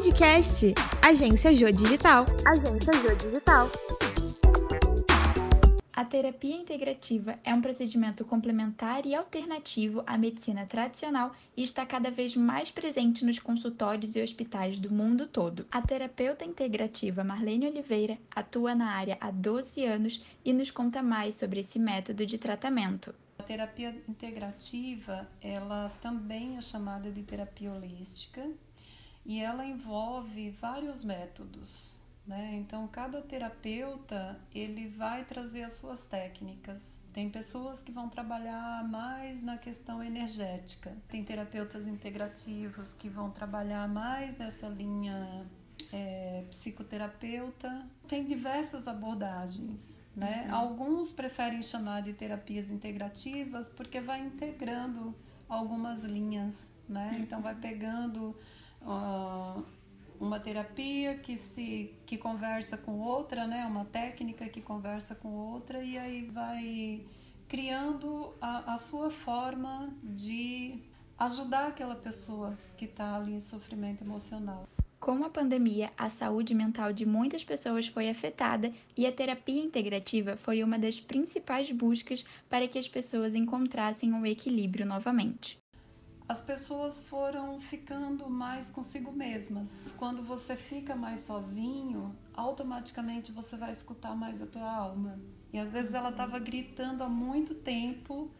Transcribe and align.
Podcast 0.00 0.72
Agência 1.02 1.54
Jô 1.54 1.70
Digital. 1.70 2.24
Agência 2.46 2.90
Jô 3.02 3.14
Digital. 3.16 3.68
A 5.92 6.04
terapia 6.06 6.56
integrativa 6.56 7.38
é 7.44 7.52
um 7.52 7.60
procedimento 7.60 8.24
complementar 8.24 9.04
e 9.04 9.14
alternativo 9.14 10.02
à 10.06 10.16
medicina 10.16 10.64
tradicional 10.64 11.32
e 11.54 11.62
está 11.62 11.84
cada 11.84 12.10
vez 12.10 12.34
mais 12.34 12.70
presente 12.70 13.26
nos 13.26 13.38
consultórios 13.38 14.16
e 14.16 14.22
hospitais 14.22 14.78
do 14.78 14.90
mundo 14.90 15.26
todo. 15.26 15.66
A 15.70 15.82
terapeuta 15.82 16.46
integrativa 16.46 17.22
Marlene 17.22 17.68
Oliveira 17.68 18.16
atua 18.34 18.74
na 18.74 18.92
área 18.92 19.18
há 19.20 19.30
12 19.30 19.84
anos 19.84 20.24
e 20.42 20.54
nos 20.54 20.70
conta 20.70 21.02
mais 21.02 21.34
sobre 21.34 21.60
esse 21.60 21.78
método 21.78 22.24
de 22.24 22.38
tratamento. 22.38 23.14
A 23.38 23.42
terapia 23.42 23.94
integrativa, 24.08 25.28
ela 25.42 25.92
também 26.00 26.56
é 26.56 26.62
chamada 26.62 27.10
de 27.10 27.22
terapia 27.22 27.70
holística 27.70 28.48
e 29.24 29.40
ela 29.40 29.64
envolve 29.64 30.50
vários 30.50 31.04
métodos. 31.04 32.00
Né? 32.26 32.54
Então, 32.54 32.86
cada 32.86 33.20
terapeuta 33.22 34.38
ele 34.54 34.88
vai 34.88 35.24
trazer 35.24 35.62
as 35.62 35.72
suas 35.72 36.04
técnicas. 36.04 36.98
Tem 37.12 37.28
pessoas 37.28 37.82
que 37.82 37.90
vão 37.90 38.08
trabalhar 38.08 38.86
mais 38.88 39.42
na 39.42 39.58
questão 39.58 40.02
energética, 40.02 40.96
tem 41.08 41.24
terapeutas 41.24 41.88
integrativos 41.88 42.94
que 42.94 43.08
vão 43.08 43.30
trabalhar 43.30 43.88
mais 43.88 44.38
nessa 44.38 44.68
linha 44.68 45.44
é, 45.92 46.44
psicoterapeuta. 46.50 47.84
Tem 48.06 48.24
diversas 48.24 48.86
abordagens. 48.86 49.98
Né? 50.14 50.46
Uhum. 50.48 50.54
Alguns 50.54 51.12
preferem 51.12 51.62
chamar 51.62 52.02
de 52.02 52.12
terapias 52.12 52.70
integrativas 52.70 53.68
porque 53.68 54.00
vai 54.00 54.20
integrando 54.20 55.14
algumas 55.48 56.04
linhas, 56.04 56.72
né? 56.88 57.12
Uhum. 57.12 57.22
Então 57.22 57.40
vai 57.40 57.54
pegando 57.54 58.36
uh, 58.82 59.62
uma 60.20 60.38
terapia 60.38 61.16
que 61.16 61.36
se 61.36 61.94
que 62.04 62.18
conversa 62.18 62.76
com 62.76 63.00
outra, 63.00 63.46
né? 63.46 63.64
Uma 63.66 63.86
técnica 63.86 64.48
que 64.48 64.60
conversa 64.60 65.14
com 65.14 65.28
outra 65.28 65.82
e 65.82 65.96
aí 65.96 66.26
vai 66.26 67.06
criando 67.48 68.34
a, 68.40 68.74
a 68.74 68.76
sua 68.76 69.10
forma 69.10 69.92
de 70.02 70.82
ajudar 71.18 71.68
aquela 71.68 71.96
pessoa 71.96 72.56
que 72.76 72.84
está 72.84 73.16
ali 73.16 73.32
em 73.32 73.40
sofrimento 73.40 74.04
emocional. 74.04 74.68
Com 75.00 75.24
a 75.24 75.30
pandemia, 75.30 75.90
a 75.96 76.10
saúde 76.10 76.54
mental 76.54 76.92
de 76.92 77.06
muitas 77.06 77.42
pessoas 77.42 77.86
foi 77.86 78.10
afetada 78.10 78.70
e 78.94 79.06
a 79.06 79.12
terapia 79.12 79.62
integrativa 79.62 80.36
foi 80.36 80.62
uma 80.62 80.78
das 80.78 81.00
principais 81.00 81.70
buscas 81.70 82.24
para 82.50 82.68
que 82.68 82.78
as 82.78 82.86
pessoas 82.86 83.34
encontrassem 83.34 84.12
um 84.12 84.26
equilíbrio 84.26 84.84
novamente 84.84 85.58
as 86.30 86.40
pessoas 86.40 87.04
foram 87.08 87.58
ficando 87.58 88.30
mais 88.30 88.70
consigo 88.70 89.10
mesmas. 89.10 89.92
Quando 89.98 90.22
você 90.22 90.54
fica 90.54 90.94
mais 90.94 91.18
sozinho, 91.22 92.14
automaticamente 92.32 93.32
você 93.32 93.56
vai 93.56 93.72
escutar 93.72 94.14
mais 94.14 94.40
a 94.40 94.46
tua 94.46 94.72
alma. 94.72 95.18
E 95.52 95.58
às 95.58 95.72
vezes 95.72 95.92
ela 95.92 96.10
estava 96.10 96.38
gritando 96.38 97.02
há 97.02 97.08
muito 97.08 97.52
tempo, 97.52 98.30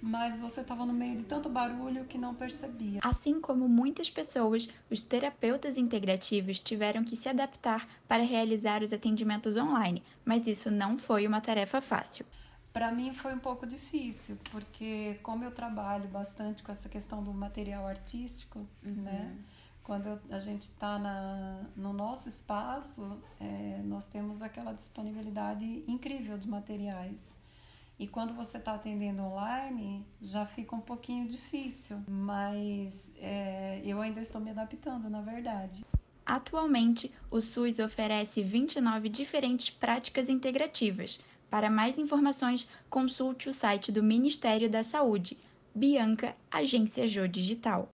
mas 0.00 0.36
você 0.36 0.62
estava 0.62 0.84
no 0.84 0.92
meio 0.92 1.18
de 1.18 1.22
tanto 1.22 1.48
barulho 1.48 2.06
que 2.06 2.18
não 2.18 2.34
percebia. 2.34 2.98
Assim 3.04 3.40
como 3.40 3.68
muitas 3.68 4.10
pessoas, 4.10 4.68
os 4.90 5.00
terapeutas 5.00 5.76
integrativos 5.76 6.58
tiveram 6.58 7.04
que 7.04 7.16
se 7.16 7.28
adaptar 7.28 7.88
para 8.08 8.24
realizar 8.24 8.82
os 8.82 8.92
atendimentos 8.92 9.56
online, 9.56 10.02
mas 10.24 10.44
isso 10.48 10.72
não 10.72 10.98
foi 10.98 11.24
uma 11.24 11.40
tarefa 11.40 11.80
fácil. 11.80 12.26
Para 12.72 12.90
mim 12.90 13.12
foi 13.12 13.34
um 13.34 13.38
pouco 13.38 13.66
difícil, 13.66 14.38
porque 14.50 15.18
como 15.22 15.44
eu 15.44 15.50
trabalho 15.50 16.08
bastante 16.08 16.62
com 16.62 16.72
essa 16.72 16.88
questão 16.88 17.22
do 17.22 17.32
material 17.32 17.86
artístico, 17.86 18.60
uhum. 18.82 18.92
né? 19.02 19.36
Quando 19.82 20.06
eu, 20.06 20.18
a 20.30 20.38
gente 20.38 20.62
está 20.62 20.98
no 21.76 21.92
nosso 21.92 22.28
espaço, 22.28 23.20
é, 23.40 23.82
nós 23.84 24.06
temos 24.06 24.40
aquela 24.40 24.72
disponibilidade 24.72 25.84
incrível 25.88 26.38
de 26.38 26.48
materiais. 26.48 27.34
E 27.98 28.06
quando 28.06 28.32
você 28.32 28.58
está 28.58 28.74
atendendo 28.74 29.22
online, 29.22 30.06
já 30.20 30.46
fica 30.46 30.74
um 30.74 30.80
pouquinho 30.80 31.26
difícil, 31.28 32.02
mas 32.08 33.12
é, 33.16 33.80
eu 33.84 34.00
ainda 34.00 34.20
estou 34.20 34.40
me 34.40 34.50
adaptando, 34.50 35.10
na 35.10 35.20
verdade. 35.20 35.84
Atualmente, 36.24 37.12
o 37.30 37.40
SUS 37.40 37.80
oferece 37.80 38.42
29 38.42 39.08
diferentes 39.08 39.70
práticas 39.70 40.28
integrativas 40.28 41.20
para 41.52 41.68
mais 41.68 41.98
informações, 41.98 42.66
consulte 42.88 43.50
o 43.50 43.52
site 43.52 43.92
do 43.92 44.02
Ministério 44.02 44.70
da 44.70 44.82
Saúde, 44.82 45.36
Bianca 45.74 46.34
Agência 46.50 47.06
Jô 47.06 47.26
Digital. 47.28 47.90